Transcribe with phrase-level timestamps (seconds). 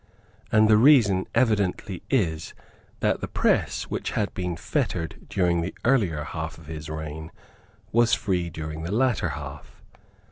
[0.51, 2.55] And the reason evidently is
[3.01, 7.31] that the press, which had been fettered during the earlier half of his reign,
[7.91, 9.83] was free during the latter half.